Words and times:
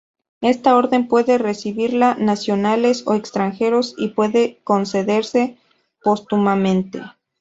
Esta 0.41 0.75
orden 0.75 1.07
pueden 1.07 1.37
recibirla 1.37 2.15
nacionales 2.15 3.03
o 3.05 3.13
extranjeros 3.13 3.93
y 3.99 4.07
puede 4.07 4.59
concederse 4.63 5.57
póstumamente. 6.03 7.03